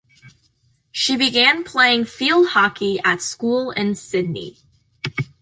[0.91, 4.57] She began playing field hockey at school in Sydney.